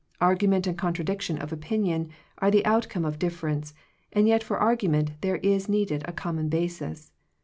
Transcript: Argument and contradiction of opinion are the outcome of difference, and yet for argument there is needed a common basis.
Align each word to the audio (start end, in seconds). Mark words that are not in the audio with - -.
Argument 0.19 0.65
and 0.65 0.75
contradiction 0.75 1.37
of 1.37 1.53
opinion 1.53 2.09
are 2.39 2.49
the 2.49 2.65
outcome 2.65 3.05
of 3.05 3.19
difference, 3.19 3.75
and 4.11 4.27
yet 4.27 4.41
for 4.41 4.57
argument 4.57 5.11
there 5.21 5.37
is 5.43 5.69
needed 5.69 6.01
a 6.07 6.11
common 6.11 6.49
basis. 6.49 7.11